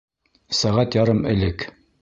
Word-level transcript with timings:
Сәғәт 0.61 0.99
ярым 1.01 1.23
элек. 1.35 1.71